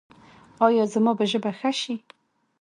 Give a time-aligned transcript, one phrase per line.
[0.65, 1.95] ایا زما ژبه به ښه شي؟